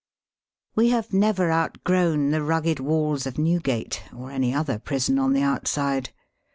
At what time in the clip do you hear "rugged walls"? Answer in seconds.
2.41-3.27